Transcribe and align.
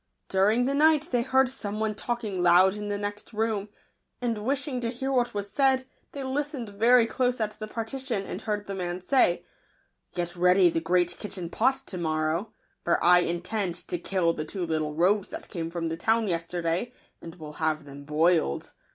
During 0.29 0.65
the 0.65 0.73
night 0.73 1.09
they 1.11 1.21
heard 1.21 1.47
some 1.47 1.79
one 1.79 1.93
talking 1.93 2.41
loud 2.41 2.75
in 2.75 2.87
the 2.87 2.97
next 2.97 3.33
room; 3.33 3.69
and 4.19 4.43
wishing 4.43 4.81
to 4.81 4.89
hear 4.89 5.11
what 5.11 5.35
was 5.35 5.51
said, 5.51 5.83
they 6.11 6.23
listened 6.23 6.69
very 6.69 7.05
close 7.05 7.39
at 7.39 7.51
the 7.59 7.67
partition, 7.67 8.23
and 8.25 8.41
heard 8.41 8.67
a 8.67 8.73
man 8.73 9.01
say," 9.03 9.45
Get 10.15 10.35
ready 10.35 10.71
the 10.71 10.81
great 10.81 11.19
kitchen 11.19 11.51
pot, 11.51 11.83
to 11.85 11.99
morrow; 11.99 12.51
for 12.83 12.97
I 13.03 13.19
intend 13.19 13.75
to 13.89 13.99
kill 13.99 14.33
the 14.33 14.43
two 14.43 14.65
little 14.65 14.95
rogues 14.95 15.27
that 15.27 15.49
came 15.49 15.69
from 15.69 15.89
the 15.89 15.97
town 15.97 16.27
yesterday, 16.27 16.93
and 17.21 17.35
will 17.35 17.53
have 17.61 17.85
them 17.85 18.03
boiled." 18.03 18.73